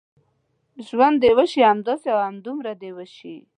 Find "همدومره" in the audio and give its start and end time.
2.27-2.71